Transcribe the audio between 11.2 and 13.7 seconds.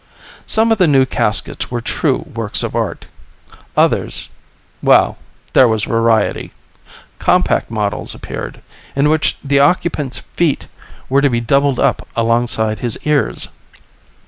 to be doubled up alongside his ears.